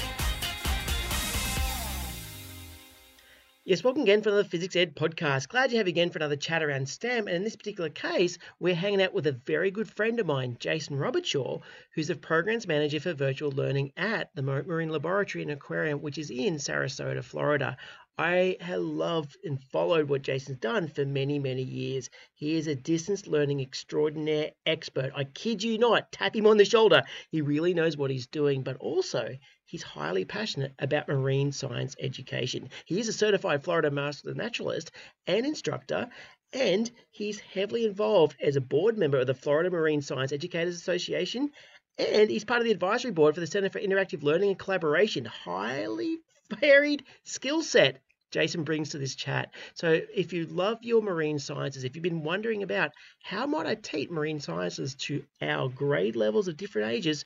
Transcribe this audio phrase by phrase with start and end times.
[3.65, 5.47] Yes, welcome again for another Fizzics Ed podcast.
[5.47, 7.27] Glad you have you again for another chat around STEM.
[7.27, 10.57] And in this particular case, we're hanging out with a very good friend of mine,
[10.59, 11.61] Jason Robertshaw,
[11.95, 16.29] who's the programs manager for virtual learning at the Marine Laboratory and Aquarium, which is
[16.29, 17.77] in Sarasota, Florida.
[18.17, 22.11] I have loved and followed what Jason's done for many, many years.
[22.35, 25.11] He is a distance learning extraordinaire expert.
[25.15, 27.01] I kid you not, tap him on the shoulder.
[27.31, 32.69] He really knows what he's doing, but also he's highly passionate about marine science education.
[32.85, 34.91] He is a certified Florida Master Naturalist
[35.25, 36.07] and instructor,
[36.53, 41.49] and he's heavily involved as a board member of the Florida Marine Science Educators Association,
[41.97, 45.25] and he's part of the advisory board for the Center for Interactive Learning and Collaboration.
[45.25, 48.01] Highly varied skill set
[48.33, 49.53] Jason brings to this chat.
[49.75, 52.89] So if you love your marine sciences, if you've been wondering about
[53.21, 57.25] how might I teach marine sciences to our grade levels of different ages,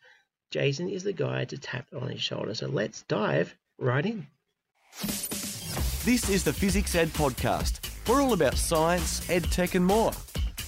[0.52, 2.54] Jason is the guy to tap on his shoulder.
[2.54, 4.28] So let's dive right in.
[6.04, 7.80] This is the Fizzics Ed Podcast.
[8.08, 10.12] We're all about science, ed tech, and more.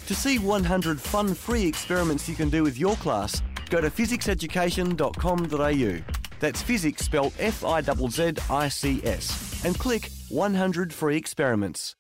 [0.08, 6.19] To see 100 fun free experiments you can do with your class, go to fizzicseducation.com.au.
[6.40, 9.64] That's Fizzics spelled F I Z Z I C S.
[9.66, 11.96] And click 100 free experiments.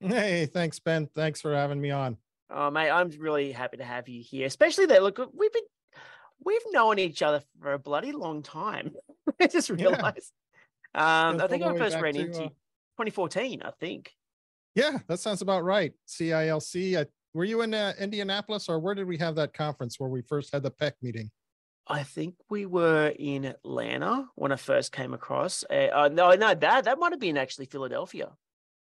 [0.00, 1.08] Hey, thanks, Ben.
[1.14, 2.16] Thanks for having me on.
[2.50, 5.02] Oh, mate, I'm really happy to have you here, especially that.
[5.02, 5.62] Look, we've been
[6.44, 8.92] we've known each other for a bloody long time.
[9.40, 10.32] I just realized.
[10.94, 11.28] Yeah.
[11.28, 12.48] Um, I think I first ran into uh,
[12.98, 13.62] 2014.
[13.62, 14.10] I think.
[14.74, 15.92] Yeah, that sounds about right.
[16.08, 17.00] CILC.
[17.00, 20.22] Uh, were you in uh, Indianapolis, or where did we have that conference where we
[20.22, 21.30] first had the PEC meeting?
[21.86, 25.64] I think we were in Atlanta when I first came across.
[25.68, 28.30] Uh, uh, no, no, that that might have been actually Philadelphia.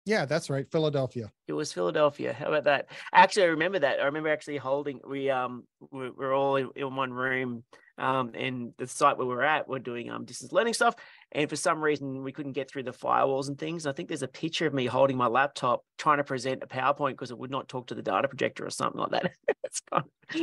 [0.06, 1.32] Yeah, that's right, Philadelphia.
[1.48, 2.32] It was Philadelphia.
[2.32, 2.90] How about that?
[3.12, 4.00] Actually, I remember that.
[4.00, 5.02] I remember actually holding.
[5.06, 7.64] We um we, we're all in, in, one room,
[7.97, 10.96] um, and the site where we're at, we're doing um distance learning stuff.
[11.31, 13.88] And for some reason, we couldn't get through the firewalls and things.
[13.88, 17.12] I think there's a picture of me holding my laptop trying to present a PowerPoint
[17.12, 19.31] because it would not talk to the data projector or something like that.
[19.66, 20.38] it's kind of,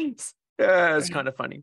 [0.61, 1.63] uh, it's kind of funny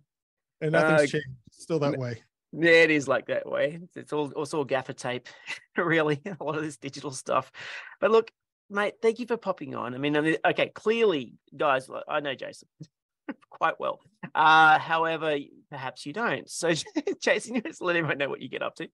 [0.62, 1.28] and nothing's uh, changed.
[1.52, 2.22] Still that way.
[2.52, 3.80] Yeah, it is like that way.
[3.96, 5.28] It's all it's all gaffer tape,
[5.78, 6.22] really.
[6.40, 7.52] A lot of this digital stuff.
[8.00, 8.32] But look,
[8.70, 9.94] mate, thank you for popping on.
[9.94, 12.68] I mean, I mean okay, clearly, guys, I know Jason
[13.50, 14.00] quite well.
[14.34, 15.38] Uh, however,
[15.70, 16.50] perhaps you don't.
[16.50, 16.74] So,
[17.22, 18.90] Jason, just let everyone know what you get up to.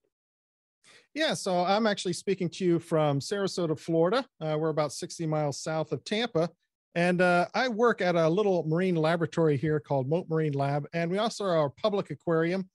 [1.13, 4.25] Yeah, so I'm actually speaking to you from Sarasota, Florida.
[4.41, 6.49] Uh, we're about 60 miles south of Tampa.
[6.95, 10.87] And uh, I work at a little marine laboratory here called Mote Marine Lab.
[10.93, 12.69] And we also are a public aquarium,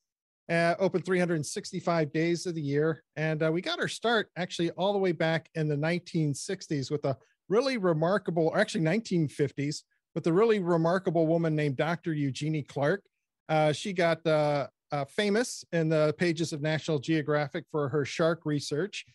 [0.50, 3.02] uh, open 365 days of the year.
[3.16, 7.04] And uh, we got our start actually all the way back in the 1960s with
[7.06, 7.16] a
[7.48, 9.82] really remarkable, or actually 1950s,
[10.14, 12.12] with a really remarkable woman named Dr.
[12.12, 13.02] Eugenie Clark.
[13.48, 18.42] Uh, she got uh, uh, famous in the pages of National Geographic for her shark
[18.44, 19.06] research.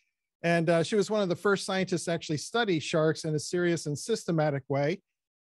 [0.45, 3.39] And uh, she was one of the first scientists to actually study sharks in a
[3.39, 5.01] serious and systematic way.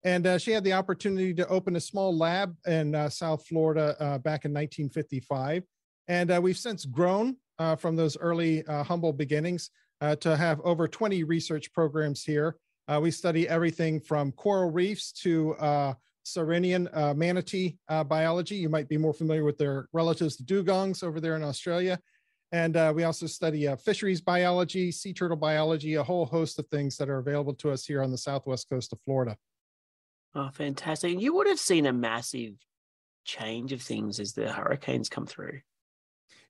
[0.05, 3.97] And uh, she had the opportunity to open a small lab in uh, South Florida
[3.99, 5.65] uh, back in 1955.
[6.07, 9.71] And uh, we've since grown uh, from those early humble beginnings
[10.21, 12.57] to have over 20 research programs here.
[13.01, 15.57] we study everything from coral reefs to
[16.25, 18.57] Sirenian manatee biology.
[18.57, 21.99] You might be more familiar with their relatives, the dugongs over there in Australia.
[22.53, 26.67] And uh, we also study uh, fisheries biology, sea turtle biology, a whole host of
[26.69, 29.37] things that are available to us here on the southwest coast of Florida.
[30.35, 31.21] Oh, fantastic.
[31.21, 32.55] You would have seen a massive
[33.25, 35.61] change of things as the hurricanes come through.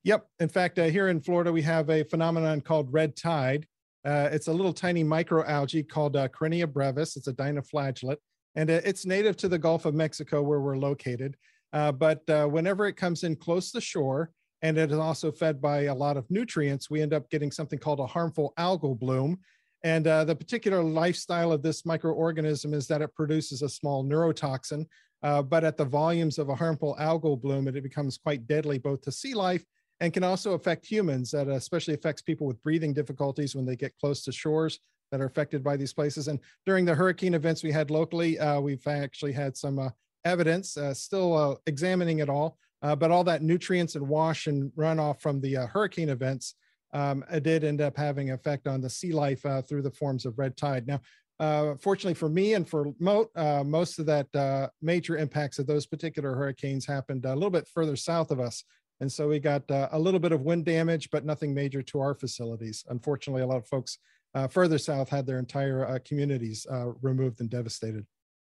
[0.02, 0.26] Yep.
[0.40, 3.66] In fact, uh, here in Florida, we have a phenomenon called red tide.
[4.04, 7.16] Uh, it's a little tiny microalgae called uh, Karenia brevis.
[7.16, 8.18] It's a dinoflagellate,
[8.54, 11.36] and uh, it's native to the Gulf of Mexico where we're located.
[11.72, 14.30] Uh, but uh, whenever it comes in close to shore,
[14.64, 17.78] and it is also fed by a lot of nutrients, we end up getting something
[17.78, 19.38] called a harmful algal bloom.
[19.82, 24.86] And uh, the particular lifestyle of this microorganism is that it produces a small neurotoxin,
[25.22, 28.78] uh, but at the volumes of a harmful algal bloom, it, it becomes quite deadly
[28.78, 29.66] both to sea life
[30.00, 31.30] and can also affect humans.
[31.32, 34.80] That especially affects people with breathing difficulties when they get close to shores
[35.12, 36.28] that are affected by these places.
[36.28, 39.90] And during the hurricane events we had locally, uh, we've actually had some uh,
[40.24, 44.70] evidence, uh, still uh, examining it all, uh, but all that nutrients and wash and
[44.76, 46.54] runoff from the uh, hurricane events
[46.92, 50.38] um, did end up having effect on the sea life uh, through the forms of
[50.38, 50.86] red tide.
[50.86, 51.00] Now,
[51.40, 55.66] uh, fortunately for me and for Mote, uh, most of that uh, major impacts of
[55.66, 58.62] those particular hurricanes happened a little bit further south of us
[59.00, 62.00] And so we got uh, a little bit of wind damage, but nothing major to
[62.00, 62.84] our facilities.
[62.88, 63.98] Unfortunately, a lot of folks
[64.34, 68.06] uh, further south had their entire uh, communities uh, removed and devastated.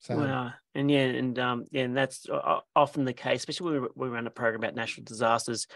[0.10, 2.28] Wow, and yeah, and um, yeah, and that's
[2.76, 5.68] often the case, especially when we run a program about natural disasters.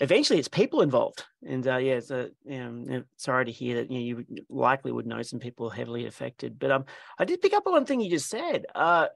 [0.00, 3.90] Eventually, it's people involved, and uh, yeah, a, um, sorry to hear that.
[3.90, 6.84] You, know, you likely would know some people heavily affected, but um,
[7.18, 8.66] I did pick up on one thing you just said.
[8.74, 9.06] Uh,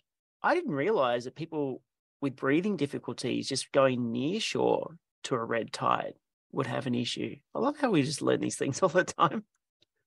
[0.42, 1.82] I didn't realize that people
[2.20, 6.14] with breathing difficulties just going near shore to a red tide
[6.52, 7.36] would have an issue.
[7.54, 9.44] I love how we just learn these things all the time.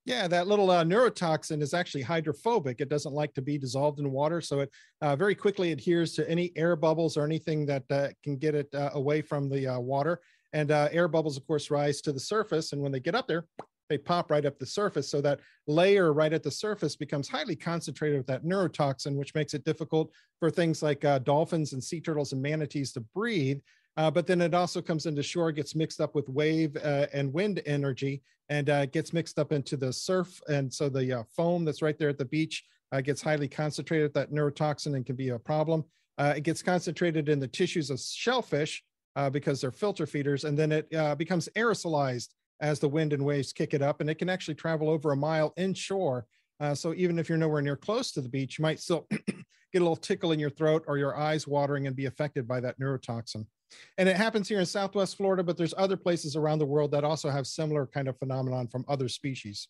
[0.05, 2.81] Yeah, that little uh, neurotoxin is actually hydrophobic.
[2.81, 4.71] It doesn't like to be dissolved in water, so it
[5.01, 8.73] uh, very quickly adheres to any air bubbles or anything that uh, can get it
[8.73, 10.19] uh, away from the uh, water.
[10.53, 13.27] And uh, air bubbles, of course, rise to the surface, and when they get up
[13.27, 13.45] there,
[13.89, 15.07] they pop right up the surface.
[15.07, 19.53] So that layer right at the surface becomes highly concentrated with that neurotoxin, which makes
[19.53, 23.59] it difficult for things like dolphins and sea turtles and manatees to breathe.
[23.97, 27.31] Uh, but then it also comes into shore, gets mixed up with wave uh, and
[27.33, 30.41] wind energy, and uh, gets mixed up into the surf.
[30.47, 34.13] And so the uh, foam that's right there at the beach uh, gets highly concentrated,
[34.13, 35.83] that neurotoxin, and can be a problem.
[36.17, 38.83] Uh, it gets concentrated in the tissues of shellfish
[39.31, 42.29] because they're filter feeders, and then it becomes aerosolized
[42.61, 45.17] as the wind and waves kick it up, and it can actually travel over a
[45.17, 46.25] mile inshore.
[46.73, 49.07] so even if you're nowhere near close to the beach, you might still
[49.73, 52.59] get a little tickle in your throat or your eyes watering and be affected by
[52.61, 53.45] that neurotoxin.
[53.97, 57.03] And it happens here in Southwest Florida, but there's other places around the world that
[57.03, 59.67] also have similar kind of phenomenon from other species.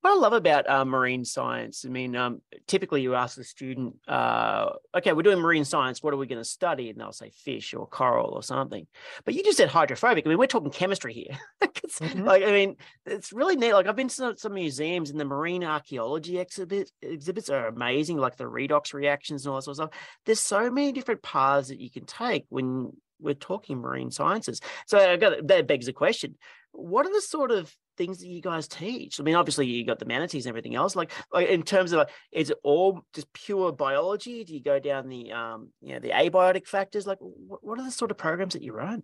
[0.00, 3.96] What I love about uh, marine science, I mean, um, typically you ask the student,
[4.08, 6.02] uh, okay, we're doing marine science.
[6.02, 6.88] What are we going to study?
[6.88, 8.86] And they'll say fish or coral or something.
[9.26, 10.24] But you just said hydrophobic.
[10.24, 11.38] I mean, we're talking chemistry here.
[11.62, 12.24] mm-hmm.
[12.24, 13.74] Like, I mean, it's really neat.
[13.74, 18.36] Like, I've been to some museums and the marine archaeology exhibit, exhibits are amazing, like
[18.36, 20.00] the redox reactions and all that sort of stuff.
[20.24, 24.60] There's so many different paths that you can take when we're talking marine sciences.
[24.86, 26.36] So got that begs the question:
[26.72, 29.20] What are the sort of things that you guys teach?
[29.20, 30.96] I mean, obviously you got the manatees and everything else.
[30.96, 34.42] Like, like in terms of, like, is it all just pure biology?
[34.42, 37.06] Do you go down the, um, you know, the abiotic factors?
[37.06, 39.02] Like, what, what are the sort of programs that you run?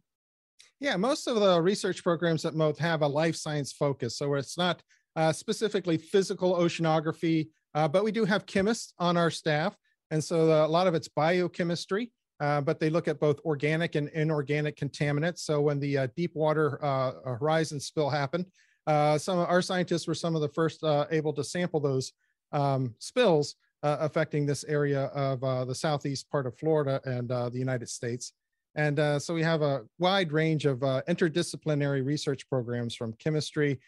[0.80, 4.58] Yeah, most of the research programs at Mote have a life science focus, so it's
[4.58, 4.82] not
[5.14, 9.74] uh, specifically physical oceanography, uh, but we do have chemists on our staff,
[10.10, 12.12] and so uh, a lot of it's biochemistry.
[12.38, 15.38] Uh, but they look at both organic and inorganic contaminants.
[15.38, 18.46] So when the uh, deep water uh, horizon spill happened,
[18.86, 22.12] uh, some of our scientists were some of the first uh, able to sample those
[22.52, 28.32] um, spills affecting this area of the southeast part of Florida and the United States.
[28.74, 33.78] And so we have a wide range of interdisciplinary research programs from chemistry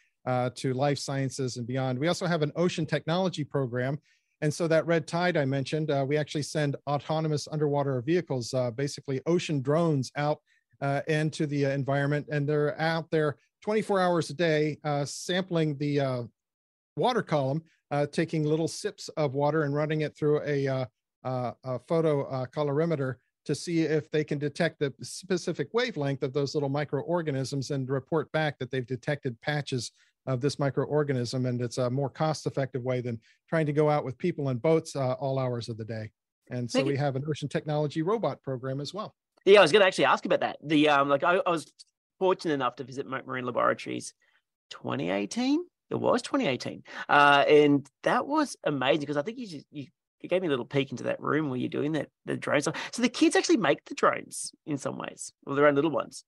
[0.55, 1.99] to life sciences and beyond.
[1.99, 3.99] We also have an ocean technology program
[4.41, 8.71] and so that red tide I mentioned, uh, we actually send autonomous underwater vehicles, uh,
[8.71, 10.39] basically ocean drones out
[10.81, 12.27] uh, into the uh, environment.
[12.31, 16.23] And they're out there 24 hours a day uh, sampling the uh,
[16.97, 17.63] water column,
[18.13, 20.87] taking little sips of water and running it through a,
[21.25, 23.15] a photo colorimeter
[23.47, 28.31] to see if they can detect the specific wavelength of those little microorganisms and report
[28.31, 29.93] back that they've detected patches
[30.29, 31.49] of this microorganism.
[31.49, 34.59] And it's a more cost effective way than trying to go out with people in
[34.59, 36.11] boats uh, all hours of the day.
[36.51, 39.15] And so we have an ocean technology robot program as well.
[39.45, 40.59] Yeah, I was going to actually ask about that.
[40.63, 41.73] The um, like I, I was
[42.19, 44.15] fortunate enough to visit Marine Laboratories
[44.71, 45.65] 2018.
[45.91, 49.87] It was 2018, uh, and that was amazing because I think you just you
[50.21, 52.69] you gave me a little peek into that room where you're doing that the drones.
[52.93, 56.25] So the kids actually make the drones in some ways, or their own little ones.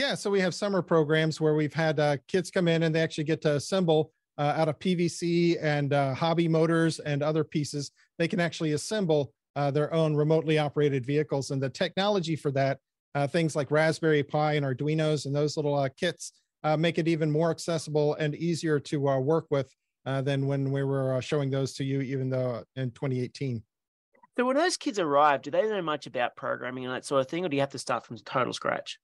[0.00, 3.02] Yeah, so we have summer programs where we've had uh, kids come in and they
[3.02, 7.90] actually get to assemble uh, out of PVC and uh, hobby motors and other pieces.
[8.16, 12.78] They can actually assemble uh, their own remotely operated vehicles, and the technology for that,
[13.14, 16.32] uh, things like Raspberry Pi and Arduino's and those little uh, kits,
[16.78, 19.70] make it even more accessible and easier to work with
[20.06, 23.62] than when we were showing those to you, even though in 2018.
[24.38, 27.28] So when those kids arrive, do they know much about programming and that sort of
[27.28, 28.98] thing, or do you have to start from total scratch?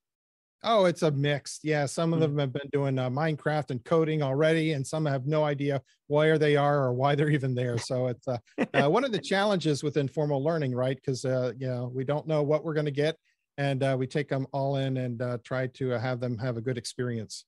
[0.63, 1.59] Oh, it's a mix.
[1.63, 2.23] Yeah, some of mm.
[2.23, 6.37] them have been doing uh, Minecraft and coding already, and some have no idea where
[6.37, 7.77] they are or why they're even there.
[7.77, 8.37] So it's uh,
[8.73, 10.95] uh, one of the challenges with informal learning, right?
[10.95, 13.17] Because uh, you know we don't know what we're going to get,
[13.57, 16.61] and uh, we take them all in and uh, try to have them have a
[16.61, 17.45] good experience.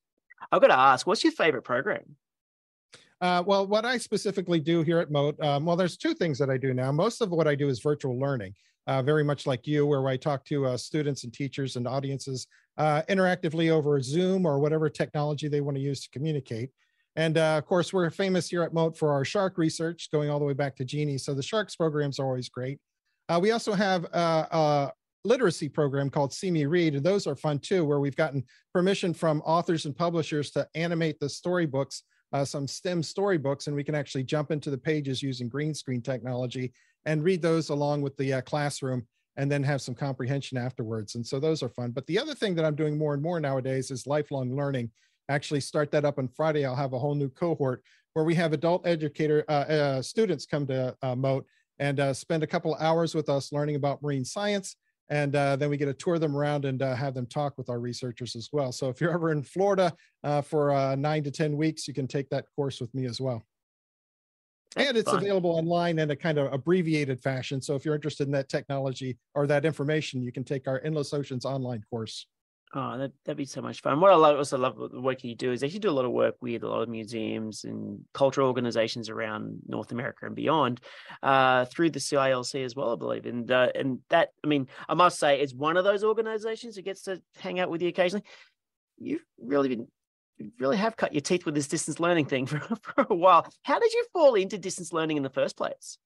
[0.51, 2.15] I've got to ask, what's your favorite program?
[3.21, 6.49] Uh, well, what I specifically do here at Mote, um, well, there's two things that
[6.49, 6.91] I do now.
[6.91, 8.53] Most of what I do is virtual learning,
[8.87, 12.47] uh, very much like you, where I talk to uh, students and teachers and audiences
[12.77, 16.69] uh, interactively over Zoom or whatever technology they want to use to communicate.
[17.15, 20.39] And uh, of course, we're famous here at Mote for our shark research going all
[20.39, 21.17] the way back to Genie.
[21.17, 22.79] So the sharks programs are always great.
[23.27, 24.91] Uh, we also have a
[25.25, 28.43] literacy program called See Me Read, and those are fun too, where we've gotten
[28.73, 33.83] permission from authors and publishers to animate the storybooks, uh, some STEM storybooks, and we
[33.83, 36.71] can actually jump into the pages using green screen technology
[37.05, 39.05] and read those along with the uh, classroom
[39.37, 41.15] and then have some comprehension afterwards.
[41.15, 41.91] And so those are fun.
[41.91, 44.91] But the other thing that I'm doing more and more nowadays is lifelong learning.
[45.29, 46.65] Actually, start that up on Friday.
[46.65, 47.81] I'll have a whole new cohort
[48.13, 51.45] where we have adult educator uh, uh, students come to uh, Mote
[51.77, 54.75] and uh, spend a couple hours with us learning about marine science.
[55.09, 57.69] And uh, then we get to tour them around and uh, have them talk with
[57.69, 58.71] our researchers as well.
[58.71, 59.93] So if you're ever in Florida
[60.43, 63.43] for nine to 10 weeks, you can take that course with me as well.
[64.75, 65.21] That's and it's fun.
[65.21, 67.61] available online in a kind of abbreviated fashion.
[67.61, 71.13] So if you're interested in that technology or that information, you can take our Endless
[71.13, 72.27] Oceans online course.
[72.75, 73.99] Oh, that, that'd be so much fun.
[73.99, 76.11] What I love, also love the work you do is actually do a lot of
[76.11, 80.79] work with a lot of museums and cultural organizations around North America and beyond
[81.23, 83.25] uh, through the CILC as well, I believe.
[83.25, 86.85] And uh, and that, I mean, I must say, it's one of those organizations that
[86.85, 88.23] gets to hang out with you occasionally.
[88.99, 89.87] You've really been
[90.59, 93.47] really have cut your teeth with this distance learning thing for, for a while.
[93.63, 95.97] How did you fall into distance learning in the first place?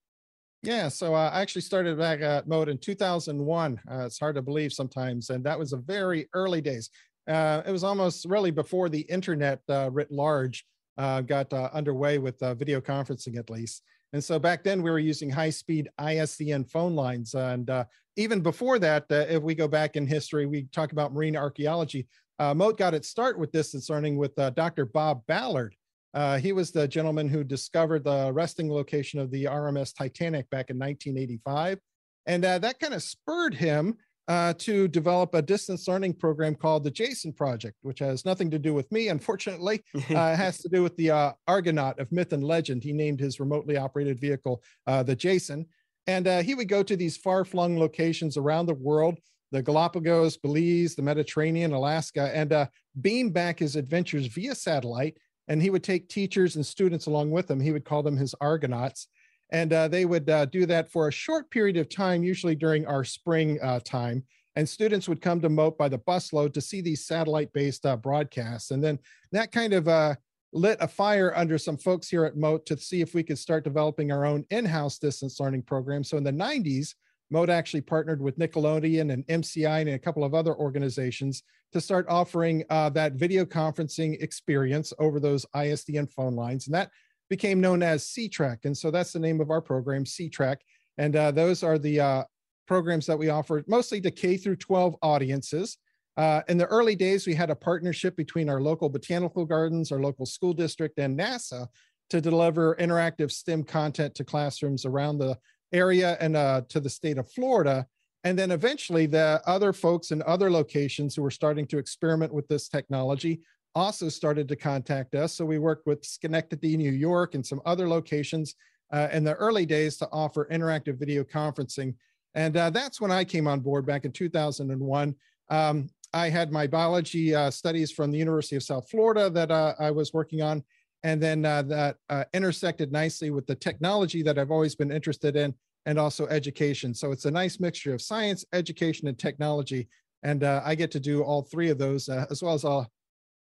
[0.64, 3.82] Yeah, so uh, I actually started back at Mote in 2001.
[3.92, 6.90] Uh, it's hard to believe sometimes, and that was a very early days.
[7.28, 10.66] Uh, it was almost really before the internet uh, writ large
[10.98, 13.84] uh, got uh, underway with video conferencing, at least.
[14.14, 17.70] And so back then we were using high-speed ISDN phone lines, and
[18.16, 22.08] even before that, if we go back in history, we talk about marine archaeology.
[22.40, 24.86] Uh, Mote got its start with distance learning with uh, Dr.
[24.86, 25.76] Bob Ballard.
[26.14, 30.70] Uh, he was the gentleman who discovered the resting location of the RMS Titanic back
[30.70, 31.80] in 1985.
[32.26, 33.96] And uh, that kind of spurred him
[34.28, 38.60] uh, to develop a distance learning program called the Jason Project, which has nothing to
[38.60, 39.84] do with me, unfortunately.
[39.96, 42.84] Uh, it has to do with the Argonaut of myth and legend.
[42.84, 45.66] He named his remotely operated vehicle the Jason.
[46.06, 49.18] And he would go to these far flung locations around the world
[49.54, 52.66] the Galapagos, Belize, the Mediterranean, Alaska, and uh,
[53.02, 55.16] beam back his adventures via satellite.
[55.48, 57.60] And he would take teachers and students along with him.
[57.60, 59.08] He would call them his Argonauts.
[59.52, 62.88] And uh, they would uh, do that for a short period of time, usually during
[62.88, 64.24] our spring uh, time.
[64.56, 67.96] And students would come to Mote by the busload to see these satellite based uh,
[67.96, 68.72] broadcasts.
[68.72, 68.98] And then
[69.32, 70.16] that kind of uh,
[70.52, 73.64] lit a fire under some folks here at Mote to see if we could start
[73.64, 76.04] developing our own in house distance learning program.
[76.04, 76.96] So in the 90s,
[77.34, 81.42] Mote actually partnered with Nickelodeon and MCI and a couple of other organizations
[81.74, 86.68] to start offering uh, that video conferencing experience over those ISDN phone lines.
[86.68, 86.92] And that
[87.32, 88.66] became known as SeaTrek.
[88.66, 90.58] And so that's the name of our program, SeaTrek.
[91.00, 92.24] And uh, those are the uh,
[92.68, 95.80] programs that we offer mostly to K through 12 audiences.
[96.16, 100.00] Uh, in the early days, we had a partnership between our local botanical gardens, our
[100.00, 101.68] local school district, and NASA
[102.12, 105.36] to deliver interactive STEM content to classrooms around the
[105.74, 107.86] area and uh, to the state of Florida.
[108.24, 112.48] And then eventually, the other folks in other locations who were starting to experiment with
[112.48, 113.42] this technology
[113.76, 115.34] also started to contact us.
[115.34, 118.56] So we worked with Schenectady, New York, and some other locations
[118.92, 121.96] uh, in the early days to offer interactive video conferencing.
[122.36, 125.16] And uh, that's when I came on board back in 2001.
[125.50, 129.74] Um, I had my biology uh, studies from the University of South Florida that uh,
[129.80, 130.64] I was working on
[131.04, 135.36] and then uh, that uh, intersected nicely with the technology that I've always been interested
[135.36, 135.54] in
[135.86, 136.94] and also education.
[136.94, 139.90] So it's a nice mixture of science, education, and technology.
[140.24, 142.90] And uh, I get to do all three of those, uh, as well as I'll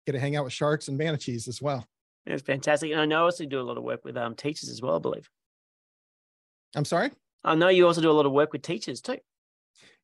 [0.06, 1.86] get to hang out with sharks and manatees as well.
[2.25, 2.92] It's fantastic.
[2.92, 5.00] And I know also do a lot of work with um, teachers as well, I
[5.00, 5.30] believe.
[6.75, 7.12] I'm sorry?
[7.44, 9.18] I know you also do a lot of work with teachers too.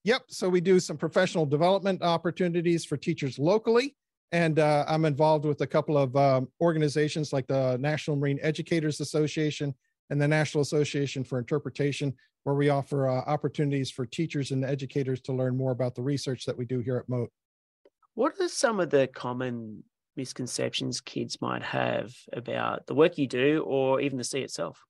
[0.04, 0.24] Yep.
[0.28, 3.96] So we do some professional development opportunities for teachers locally
[4.32, 9.00] and uh, I'm involved with a couple of um, organizations like the National Marine Educators
[9.00, 9.74] Association
[10.10, 12.14] and the National Association for Interpretation,
[12.44, 16.46] where we offer uh, opportunities for teachers and educators to learn more about the research
[16.46, 17.32] that we do here at Mote.
[18.14, 19.84] What are some of the common
[20.16, 24.86] misconceptions kids might have about the work you do or even the sea itself?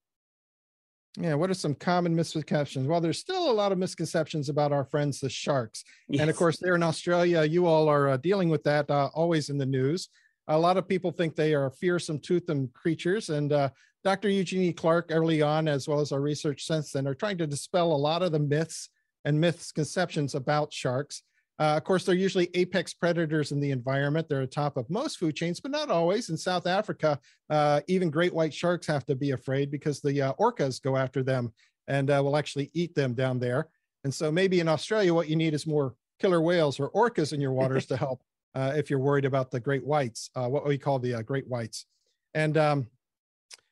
[1.17, 2.87] Yeah, what are some common misconceptions?
[2.87, 5.83] Well, there's still a lot of misconceptions about our friends, the sharks.
[6.09, 6.21] Yes.
[6.21, 7.43] And of course, they're in Australia.
[7.43, 10.09] You all are uh, dealing with that uh, always in the news.
[10.47, 13.29] A lot of people think they are fearsome, toothed creatures.
[13.29, 13.69] And uh,
[14.03, 14.29] Dr.
[14.29, 17.91] Eugenie Clark, early on, as well as our research since then, are trying to dispel
[17.91, 18.89] a lot of the myths
[19.23, 21.23] and misconceptions about sharks.
[21.57, 24.27] Uh, of course, they're usually apex predators in the environment.
[24.27, 26.29] They're atop of most food chains, but not always.
[26.29, 27.17] In South Africa,
[27.49, 31.23] uh, even great white sharks have to be afraid because the uh, orcas go after
[31.23, 31.53] them
[31.87, 33.69] and uh, will actually eat them down there.
[34.03, 37.39] And so maybe in Australia, what you need is more killer whales or orcas in
[37.39, 38.21] your waters to help
[38.53, 41.85] uh, if you're worried about the great whites, uh, what we call the great whites.
[42.33, 42.87] And um,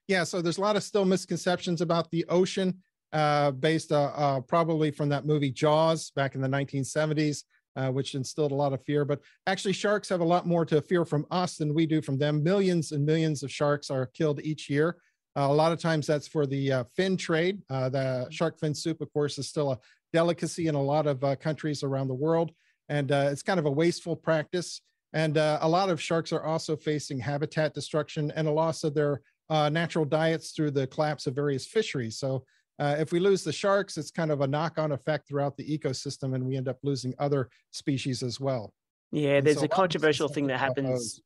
[0.07, 2.81] yeah, so there's a lot of still misconceptions about the ocean.
[3.13, 7.43] uh, based uh, uh, probably from that movie Jaws back in the 1970s,
[7.75, 9.05] uh, which instilled a lot of fear.
[9.05, 12.17] But actually, sharks have a lot more to fear from us than we do from
[12.17, 12.43] them.
[12.43, 14.97] Millions and millions of sharks are killed each year.
[15.35, 17.61] Uh, a lot of times that's for the uh, fin trade.
[17.69, 19.79] the shark fin soup, of course, is still a
[20.11, 22.51] delicacy in a lot of countries around the world.
[22.89, 24.81] And it's kind of a wasteful practice.
[25.13, 29.21] And a lot of sharks are also facing habitat destruction and a loss of their
[29.49, 32.17] natural diets through the collapse of various fisheries.
[32.17, 32.45] So
[32.79, 36.35] uh, if we lose the sharks, it's kind of a knock-on effect throughout the ecosystem,
[36.35, 38.73] and we end up losing other species as well.
[39.11, 41.21] Yeah, there's so a controversial thing that happens.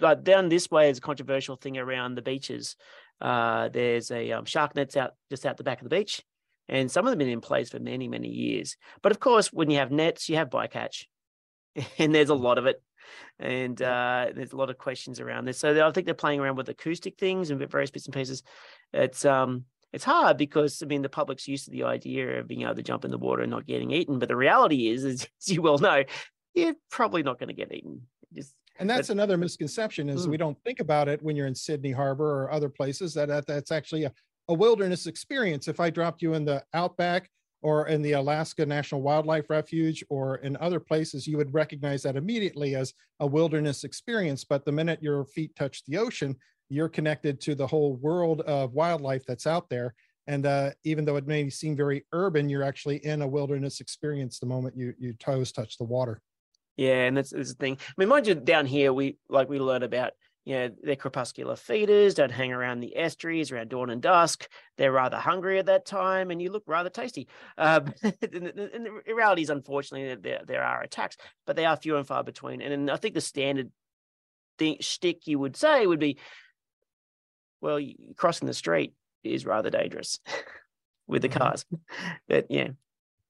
[0.00, 2.76] Like down this way is a controversial thing around the beaches.
[3.20, 6.22] Uh, there's a um, shark nets out just out the back of the beach,
[6.68, 8.76] and some of them have been in place for many, many years.
[9.02, 11.04] But of course, when you have nets, you have bycatch,
[11.98, 12.82] and there's a lot of it
[13.38, 15.58] and uh, there's a lot of questions around this.
[15.58, 18.42] So I think they're playing around with acoustic things and various bits and pieces.
[18.92, 22.62] It's um, it's hard because I mean the public's used to the idea of being
[22.62, 25.28] able to jump in the water and not getting eaten, but the reality is, as
[25.46, 26.04] you well know,
[26.54, 28.02] you're probably not going to get eaten.
[28.34, 30.30] Just and that's but, another misconception is mm.
[30.30, 33.46] we don't think about it when you're in Sydney Harbor or other places that, that
[33.46, 34.12] that's actually a,
[34.48, 35.68] a wilderness experience.
[35.68, 37.28] If I dropped you in the outback
[37.62, 42.16] or in the Alaska National Wildlife Refuge or in other places, you would recognize that
[42.16, 44.44] immediately as a wilderness experience.
[44.44, 46.36] But the minute your feet touch the ocean,
[46.70, 49.94] you're connected to the whole world of wildlife that's out there.
[50.26, 54.38] And uh, even though it may seem very urban, you're actually in a wilderness experience
[54.38, 56.22] the moment you your toes touch the water.
[56.76, 57.78] Yeah, and that's, that's the thing.
[57.80, 60.12] I mean, mind you, down here we like we learn about
[60.44, 64.48] you know they're crepuscular feeders, don't hang around the estuaries around dawn and dusk.
[64.78, 67.26] They're rather hungry at that time, and you look rather tasty.
[67.58, 72.06] Um, and the reality is, unfortunately, there there are attacks, but they are few and
[72.06, 72.62] far between.
[72.62, 73.70] And I think the standard
[74.58, 76.18] thing shtick you would say would be
[77.60, 77.80] well,
[78.16, 80.20] crossing the street is rather dangerous
[81.06, 81.38] with the mm-hmm.
[81.38, 81.64] cars.
[82.28, 82.68] But yeah.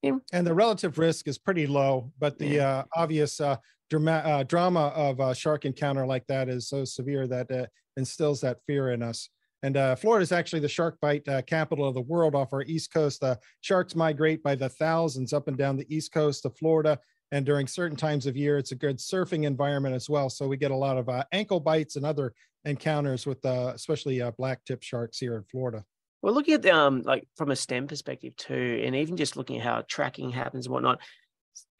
[0.01, 0.17] yeah.
[0.31, 2.69] And the relative risk is pretty low, but the yeah.
[2.69, 3.57] uh, obvious uh,
[3.89, 7.65] drama, uh, drama of a shark encounter like that is so severe that uh,
[7.97, 9.29] instills that fear in us.
[9.63, 12.63] And uh, Florida is actually the shark bite uh, capital of the world off our
[12.63, 13.23] East Coast.
[13.23, 16.99] Uh, sharks migrate by the thousands up and down the East Coast of Florida.
[17.31, 20.29] And during certain times of year, it's a good surfing environment as well.
[20.29, 22.33] So we get a lot of uh, ankle bites and other
[22.65, 25.83] encounters with uh, especially uh, black tip sharks here in Florida.
[26.21, 29.63] Well, looking at um like from a STEM perspective too, and even just looking at
[29.63, 30.99] how tracking happens and whatnot,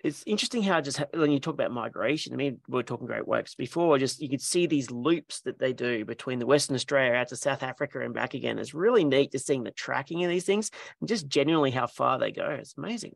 [0.03, 2.33] it's interesting how just when you talk about migration.
[2.33, 3.99] I mean, we are talking great whites before.
[3.99, 7.35] Just you could see these loops that they do between the Western Australia out to
[7.35, 8.57] South Africa and back again.
[8.57, 12.17] It's really neat to seeing the tracking of these things and just genuinely how far
[12.17, 12.47] they go.
[12.49, 13.15] It's amazing.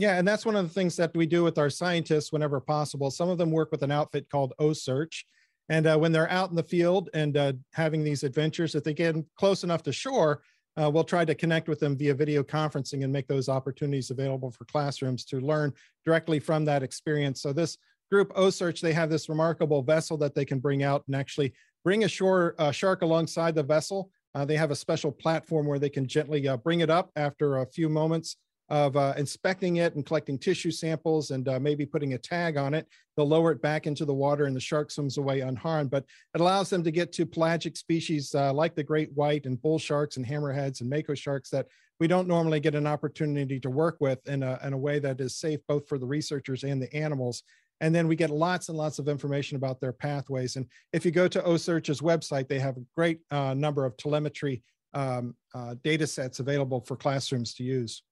[0.00, 3.10] Yeah, and that's one of the things that we do with our scientists whenever possible.
[3.10, 5.24] Some of them work with an outfit called OCEARCH,
[5.68, 8.94] and uh, when they're out in the field and uh, having these adventures, if they
[8.94, 10.40] get close enough to shore,
[10.80, 14.50] uh, we'll try to connect with them via video conferencing and make those opportunities available
[14.50, 15.70] for classrooms to learn
[16.06, 17.42] directly from that experience.
[17.42, 17.76] So this
[18.10, 21.52] group, OCEARCH, they have this remarkable vessel that they can bring out and actually
[21.84, 24.10] bring a shore uh, shark alongside the vessel.
[24.34, 27.58] Uh, they have a special platform where they can gently uh, bring it up after
[27.58, 28.38] a few moments
[28.70, 32.72] of uh, inspecting it and collecting tissue samples and uh, maybe putting a tag on
[32.72, 32.86] it.
[33.16, 35.90] They'll lower it back into the water and the shark swims away unharmed.
[35.90, 36.04] But
[36.34, 39.78] it allows them to get to pelagic species uh, like the great white and bull
[39.78, 41.66] sharks and hammerheads and mako sharks that
[41.98, 45.20] we don't normally get an opportunity to work with in a, in a way that
[45.20, 47.42] is safe both for the researchers and the animals.
[47.82, 50.56] And then we get lots and lots of information about their pathways.
[50.56, 54.62] And if you go to OCEARCH's website, they have a great uh, number of telemetry
[54.94, 58.02] um, uh, data sets available for classrooms to use.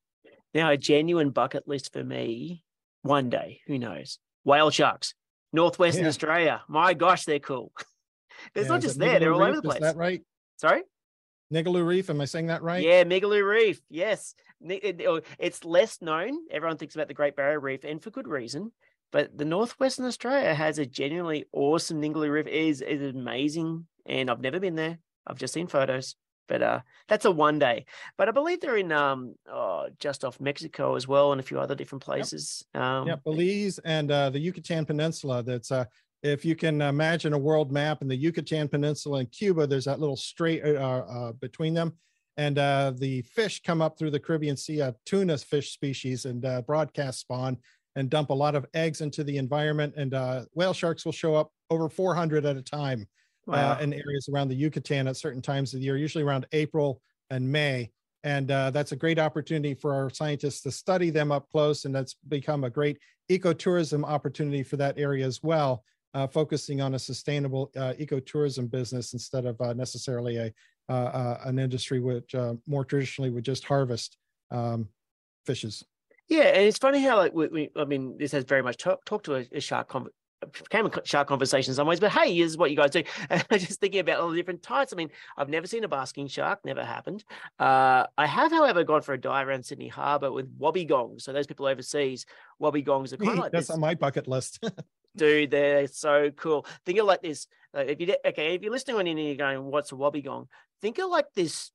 [0.54, 2.64] Now, a genuine bucket list for me,
[3.02, 4.18] one day, who knows?
[4.44, 5.14] Whale sharks,
[5.52, 6.08] Northwestern yeah.
[6.08, 6.62] Australia.
[6.68, 7.72] My gosh, they're cool.
[8.54, 9.48] It's yeah, not just there, they're all Reef?
[9.48, 9.76] over the place.
[9.78, 10.22] Is that right?
[10.58, 10.82] Sorry?
[11.52, 12.84] Nigaloo Reef, am I saying that right?
[12.84, 13.80] Yeah, Ningaloo Reef.
[13.88, 14.34] Yes.
[15.06, 16.38] Oh, it's less known.
[16.50, 18.72] Everyone thinks about the Great Barrier Reef, and for good reason.
[19.10, 22.46] But the Northwestern Australia has a genuinely awesome Ningaloo Reef.
[22.46, 23.86] It is, is amazing.
[24.04, 24.98] And I've never been there.
[25.26, 26.14] I've just seen photos.
[26.48, 27.86] But uh, that's a one day.
[28.16, 31.60] But I believe they're in um, oh, just off Mexico as well, and a few
[31.60, 32.64] other different places.
[32.74, 32.82] Yep.
[32.82, 35.42] Um, yeah, Belize and uh, the Yucatan Peninsula.
[35.42, 35.84] That's uh,
[36.22, 40.00] if you can imagine a world map and the Yucatan Peninsula and Cuba, there's that
[40.00, 41.92] little strait uh, uh, between them.
[42.36, 46.44] And uh, the fish come up through the Caribbean Sea, a tuna fish species, and
[46.44, 47.58] uh, broadcast spawn
[47.96, 49.94] and dump a lot of eggs into the environment.
[49.96, 53.06] And uh, whale sharks will show up over 400 at a time
[53.48, 53.72] wow.
[53.72, 57.00] uh, in areas around the Yucatan at certain times of the year, usually around April
[57.30, 57.90] and May.
[58.24, 61.84] And uh, that's a great opportunity for our scientists to study them up close.
[61.84, 62.98] And that's become a great
[63.30, 65.84] ecotourism opportunity for that area as well,
[66.14, 70.52] uh, focusing on a sustainable uh, ecotourism business instead of uh, necessarily a,
[70.88, 74.16] uh, uh, an industry which uh, more traditionally would just harvest
[74.50, 74.88] um,
[75.46, 75.84] fishes.
[76.28, 79.04] Yeah, and it's funny how like we, we I mean, this has very much talk,
[79.06, 80.08] talk to a, a shark con-
[80.46, 83.02] became a shark conversation in some ways, but hey, here's what you guys do.
[83.30, 84.92] And I'm just thinking about all the different types.
[84.92, 87.24] I mean, I've never seen a basking shark, never happened.
[87.58, 91.22] Uh, I have, however, gone for a dive around Sydney Harbour with wobbegongs.
[91.22, 92.26] So those people overseas,
[92.60, 93.74] wobbegongs are kind of like that's this.
[93.74, 94.64] on my bucket list.
[95.16, 96.66] Dude, they're so cool.
[96.86, 97.46] Think of like this.
[97.76, 100.46] Uh, if you okay, if you're listening on in and you're going, "What's a wobbegong?"
[100.80, 101.72] Think of like this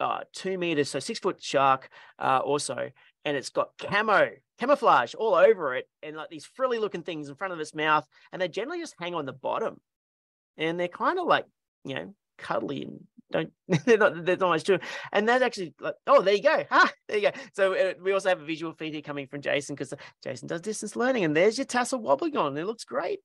[0.00, 2.90] uh, two meters, so six foot shark, uh, also,
[3.24, 7.34] and it's got camo, camouflage all over it, and like these frilly looking things in
[7.34, 9.80] front of its mouth, and they generally just hang on the bottom,
[10.56, 11.46] and they're kind of like
[11.84, 13.00] you know cuddly and
[13.30, 13.52] don't
[13.84, 14.80] they're not there's not much to.
[15.12, 17.38] And that's actually like oh there you go ah there you go.
[17.52, 20.60] So uh, we also have a visual feed here coming from Jason because Jason does
[20.60, 23.20] distance learning, and there's your tasselled wobbegong on It looks great.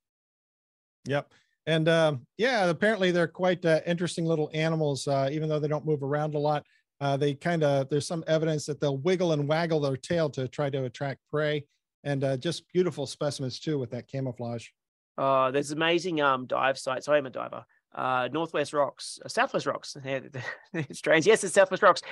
[1.05, 1.31] Yep.
[1.65, 5.85] And um, yeah, apparently they're quite uh, interesting little animals, uh, even though they don't
[5.85, 6.65] move around a lot.
[7.03, 10.47] Uh, they kind of, there's some evidence that they'll wiggle and waggle their tail to
[10.47, 11.65] try to attract prey.
[12.05, 14.67] And uh, just beautiful specimens too with that camouflage.
[15.17, 17.09] Oh, there's amazing um, dive sites.
[17.09, 17.65] I am a diver.
[17.93, 19.97] Uh, Northwest Rocks, uh, Southwest Rocks.
[20.73, 21.27] it's strange.
[21.27, 22.03] Yes, it's Southwest Rocks.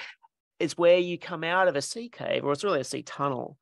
[0.60, 3.58] It's where you come out of a sea cave, or it's really a sea tunnel,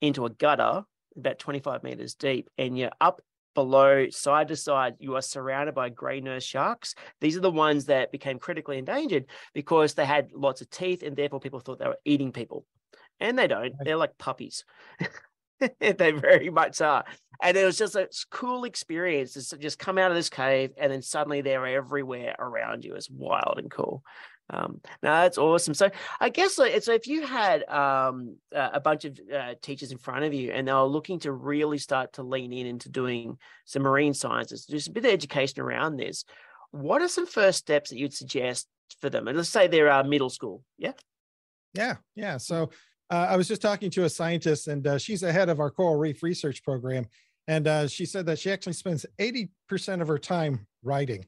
[0.00, 0.82] into a gutter
[1.16, 3.22] about 25 meters deep, and you're up
[3.54, 6.94] below, side to side, you are surrounded by grey nurse sharks.
[7.20, 11.16] These are the ones that became critically endangered because they had lots of teeth and
[11.16, 12.64] therefore people thought they were eating people.
[13.20, 14.64] And they don't, they're like puppies.
[15.80, 17.04] they very much are.
[17.42, 20.92] And it was just a cool experience to just come out of this cave and
[20.92, 22.94] then suddenly they're everywhere around you.
[22.94, 24.02] It's wild and cool.
[24.52, 25.72] Um, no, that's awesome.
[25.74, 30.24] So I guess so, if you had um, a bunch of uh, teachers in front
[30.24, 33.82] of you and they were looking to really start to lean in into doing some
[33.82, 36.24] marine sciences, just a bit of education around this,
[36.70, 38.68] what are some first steps that you'd suggest
[39.00, 39.26] for them?
[39.26, 40.62] And let's say they're uh, middle school.
[40.76, 40.92] Yeah.
[41.74, 41.96] Yeah.
[42.14, 42.36] Yeah.
[42.36, 42.70] So
[43.10, 45.70] uh, I was just talking to a scientist and uh, she's the head of our
[45.70, 47.06] coral reef research program.
[47.48, 49.48] And uh, she said that she actually spends 80%
[50.00, 51.26] of her time writing.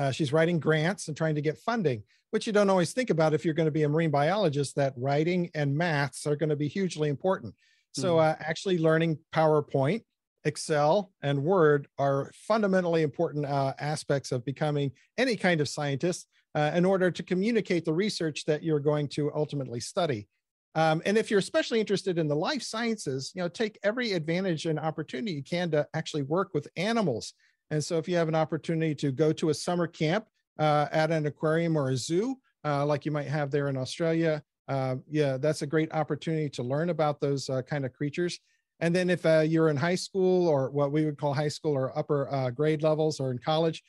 [0.00, 3.34] Uh, she's writing grants and trying to get funding, which you don't always think about
[3.34, 6.56] if you're going to be a marine biologist, that writing and maths are going to
[6.56, 7.54] be hugely important.
[7.92, 10.02] So, uh, actually, learning PowerPoint,
[10.44, 16.70] Excel, and Word are fundamentally important uh, aspects of becoming any kind of scientist uh,
[16.74, 20.28] in order to communicate the research that you're going to ultimately study.
[20.76, 24.66] Um, and if you're especially interested in the life sciences, you know, take every advantage
[24.66, 27.34] and opportunity you can to actually work with animals.
[27.70, 30.26] And so if you have an opportunity to go to a summer camp
[30.58, 34.42] uh, at an aquarium or a zoo, uh, like you might have there in Australia,
[34.68, 38.38] uh, yeah, that's a great opportunity to learn about those uh, kind of creatures.
[38.80, 41.72] And then if uh, you're in high school or what we would call high school
[41.72, 43.82] or upper uh, grade levels or in college,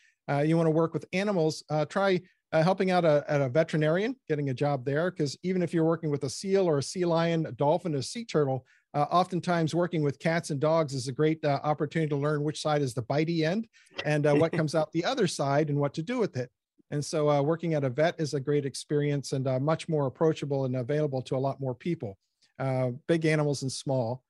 [0.45, 2.21] you want to work with animals, try
[2.53, 5.11] helping out a, at a veterinarian, getting a job there.
[5.11, 8.01] Because even if you're working with a seal or a sea lion, a dolphin, a
[8.01, 12.15] sea turtle, uh, oftentimes working with cats and dogs is a great uh, opportunity to
[12.15, 13.67] learn which side is the bitey end
[14.05, 16.49] and uh, what comes out the other side and what to do with it.
[16.91, 20.07] And so uh, working at a vet is a great experience and uh, much more
[20.07, 22.17] approachable and available to a lot more people,
[22.59, 24.23] uh, big animals and small.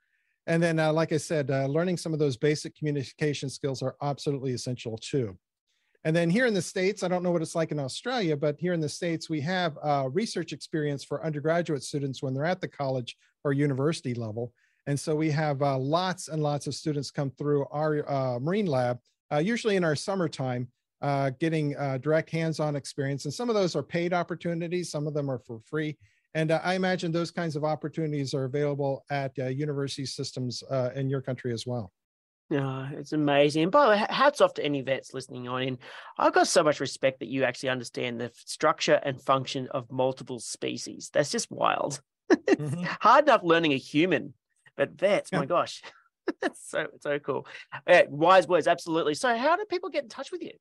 [0.46, 4.98] And then, like I said, learning some of those basic communication skills are absolutely essential
[4.98, 5.38] too.
[6.04, 8.60] And then here in the States, I don't know what it's like in Australia, but
[8.60, 12.60] here in the States, we have uh, research experience for undergraduate students when they're at
[12.60, 14.54] the college or university level.
[14.88, 18.66] And so we have uh, lots and lots of students come through our uh, Marine
[18.66, 19.00] Lab,
[19.32, 20.68] uh, usually in our summertime,
[21.02, 23.26] uh, getting uh, direct hands on experience.
[23.26, 25.98] And some of those are paid opportunities, some of them are for free.
[26.34, 30.64] And I imagine those kinds of opportunities are available at university systems
[30.96, 31.92] in your country as well.
[32.50, 33.64] Yeah, it's amazing.
[33.64, 35.78] And by the way, hats off to any vets listening on in.
[36.18, 40.40] I've got so much respect that you actually understand the structure and function of multiple
[40.40, 41.10] species.
[41.14, 42.02] That's just wild.
[42.32, 42.84] Mm-hmm.
[43.02, 44.34] Hard enough learning a human,
[44.78, 45.40] but vets, yeah.
[45.40, 45.82] my gosh.
[46.42, 47.48] That's so so cool.
[48.10, 49.16] Wise words, absolutely.
[49.16, 50.52] So how do people get in touch with you?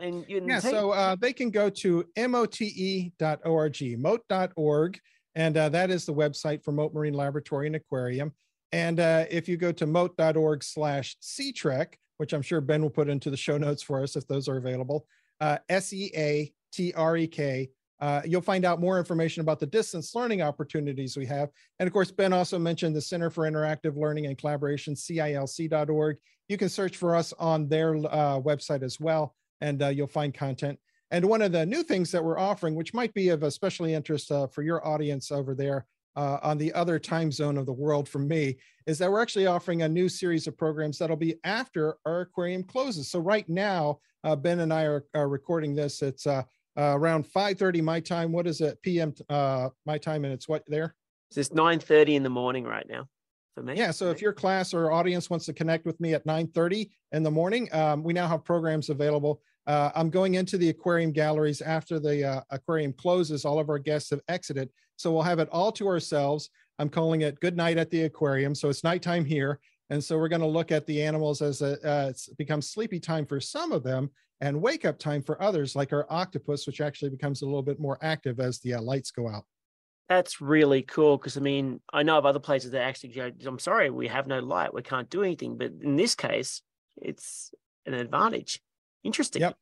[0.00, 5.00] And, and yeah, so uh, they can go to mote.org, mote.org,
[5.34, 8.32] and uh, that is the website for Mote Marine Laboratory and Aquarium.
[8.72, 13.08] And uh, if you go to mote.org slash SeaTrek, which I'm sure Ben will put
[13.08, 15.06] into the show notes for us if those are available,
[15.40, 19.58] uh, S E A T R E K, uh, you'll find out more information about
[19.58, 21.50] the distance learning opportunities we have.
[21.78, 26.16] And of course, Ben also mentioned the Center for Interactive Learning and Collaboration, CILC.org.
[26.48, 30.32] You can search for us on their uh, website as well, and uh, you'll find
[30.32, 30.78] content.
[31.10, 34.30] And one of the new things that we're offering, which might be of especially interest
[34.30, 38.08] uh, for your audience over there, uh, on the other time zone of the world
[38.08, 38.56] from me
[38.88, 42.64] is that we're actually offering a new series of programs that'll be after our aquarium
[42.64, 43.08] closes.
[43.08, 46.02] So right now, uh, Ben and I are, are recording this.
[46.02, 46.26] It's
[46.78, 48.32] uh, around 5:30 my time.
[48.32, 48.80] What is it?
[48.82, 50.94] PM uh, my time, and it's what there?
[51.34, 53.08] It's 9:30 in the morning right now
[53.54, 53.74] for me.
[53.74, 53.90] Yeah.
[53.90, 57.30] So if your class or audience wants to connect with me at 9:30 in the
[57.30, 59.42] morning, um, we now have programs available.
[59.66, 63.44] Uh, I'm going into the aquarium galleries after the uh, aquarium closes.
[63.44, 66.48] All of our guests have exited, so we'll have it all to ourselves.
[66.78, 68.54] I'm calling it good night at the aquarium.
[68.54, 69.58] So it's nighttime here.
[69.90, 73.00] And so we're going to look at the animals as a, uh, it's becomes sleepy
[73.00, 76.80] time for some of them and wake up time for others, like our octopus, which
[76.80, 79.44] actually becomes a little bit more active as the uh, lights go out.
[80.08, 83.58] That's really cool because I mean, I know of other places that actually go, I'm
[83.58, 85.58] sorry, we have no light, we can't do anything.
[85.58, 86.62] But in this case,
[86.96, 87.52] it's
[87.86, 88.60] an advantage.
[89.04, 89.42] Interesting.
[89.42, 89.56] Yep.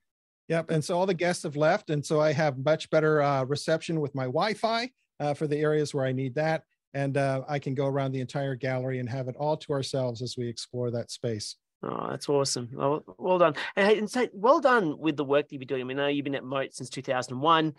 [0.48, 0.70] Yep.
[0.70, 1.90] And so all the guests have left.
[1.90, 5.56] And so I have much better uh, reception with my Wi Fi uh, for the
[5.56, 6.62] areas where I need that.
[6.96, 10.22] And uh, I can go around the entire gallery and have it all to ourselves
[10.22, 11.56] as we explore that space.
[11.82, 12.70] Oh, that's awesome.
[12.72, 13.54] Well, well done.
[13.76, 15.82] And, and so well done with the work that you've been doing.
[15.82, 17.74] I mean, I know you've been at Mote since 2001.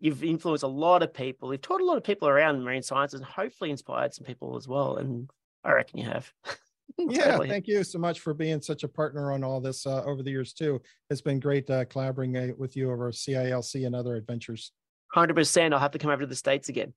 [0.00, 1.50] You've influenced a lot of people.
[1.50, 4.68] You've taught a lot of people around marine sciences and hopefully inspired some people as
[4.68, 4.96] well.
[4.98, 5.30] And
[5.64, 6.30] I reckon you have.
[6.98, 7.48] yeah, totally.
[7.48, 10.30] thank you so much for being such a partner on all this uh, over the
[10.30, 10.82] years too.
[11.08, 14.72] It's been great uh, collaborating uh, with you over CILC and other adventures.
[15.10, 15.72] Hundred percent.
[15.72, 16.92] I'll have to come over to the states again.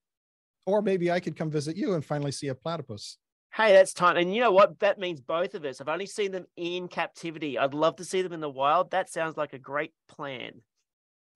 [0.65, 3.17] Or maybe I could come visit you and finally see a platypus.
[3.53, 4.17] Hey, that's time.
[4.17, 4.79] And you know what?
[4.79, 5.79] That means both of us.
[5.79, 7.57] I've only seen them in captivity.
[7.57, 8.91] I'd love to see them in the wild.
[8.91, 10.61] That sounds like a great plan.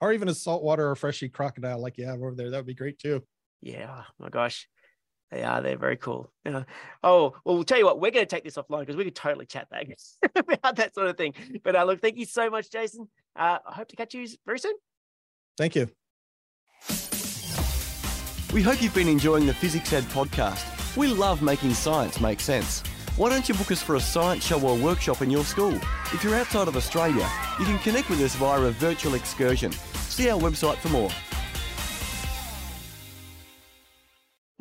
[0.02, 2.50] Or even a saltwater or freshy crocodile like you have over there.
[2.50, 3.24] That would be great too.
[3.62, 4.04] Yeah.
[4.06, 4.68] Oh my gosh.
[5.32, 5.62] They are.
[5.62, 6.34] They're very cool.
[6.46, 6.64] Oh,
[7.04, 9.46] well, we'll tell you what, we're going to take this offline because we could totally
[9.46, 9.86] chat that
[10.36, 11.34] about that sort of thing.
[11.64, 13.08] But uh, look, thank you so much, Jason.
[13.36, 14.74] Uh, I hope to catch you very soon.
[15.58, 15.90] Thank you.
[18.52, 20.98] We hope you've been enjoying the Fizzics Ed podcast.
[20.98, 22.82] We love making science make sense.
[23.16, 25.76] Why don't you book us for a science show or workshop in your school?
[26.12, 29.72] If you're outside of Australia, you can connect with us via a virtual excursion.
[29.72, 31.12] See our website for more.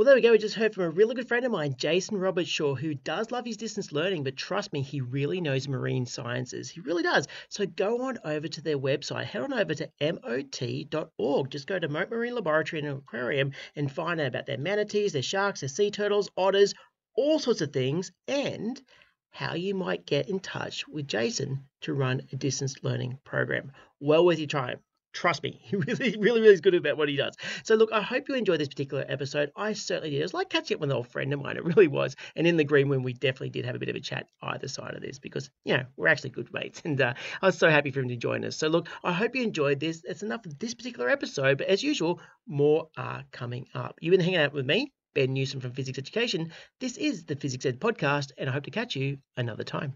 [0.09, 0.31] There we go.
[0.31, 3.45] We just heard from a really good friend of mine, Jason Robertshaw, who does love
[3.45, 6.71] his distance learning, but trust me, he really knows marine sciences.
[6.71, 7.29] He really does.
[7.51, 9.25] So go on over to their website.
[9.25, 11.51] Head on over to mote.org.
[11.51, 15.21] Just go to Mote Marine Laboratory and Aquarium and find out about their manatees, their
[15.21, 16.73] sharks, their sea turtles, otters,
[17.15, 18.81] all sorts of things, and
[19.29, 23.73] how you might get in touch with Jason to run a distance learning program.
[24.01, 24.79] Well worth your time.
[25.13, 27.37] Trust me, he really, really, really is good about what he does.
[27.65, 29.51] So, look, I hope you enjoyed this particular episode.
[29.57, 30.21] I certainly did.
[30.21, 31.57] It was like catching up with an old friend of mine.
[31.57, 32.17] It really was.
[32.37, 34.69] And in the green room, we definitely did have a bit of a chat either
[34.69, 36.83] side of this because, you know, we're actually good mates.
[36.89, 38.57] And uh, I was so happy for him to join us.
[38.57, 40.03] So, look, I hope you enjoyed this.
[40.07, 41.59] That's enough of this particular episode.
[41.59, 43.99] But as usual, more are coming up.
[44.01, 46.53] You've been hanging out with me, Ben Newsome from Fizzics Education.
[46.81, 49.95] This is the Fizzics Ed podcast, and I hope to catch you another time.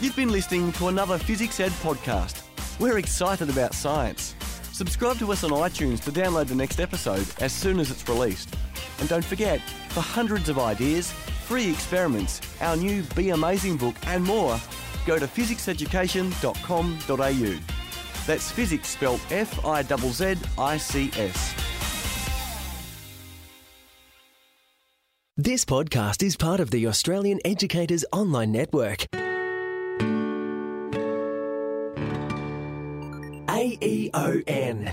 [0.00, 2.42] You've been listening to another Fizzics Ed podcast.
[2.78, 4.36] We're excited about science.
[4.70, 8.54] Subscribe to us on iTunes to download the next episode as soon as it's released.
[9.00, 14.22] And don't forget, for hundreds of ideas, free experiments, our new Be Amazing book, and
[14.22, 14.60] more,
[15.04, 17.58] go to fizzicseducation.com.au.
[18.24, 21.54] That's Fizzics spelled F I Z Z I C S.
[25.36, 29.08] This podcast is part of the Australian Educators Online Network.
[33.58, 34.88] aeon.net.au